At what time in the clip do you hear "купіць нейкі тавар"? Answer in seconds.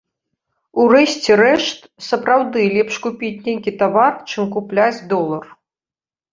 3.05-4.13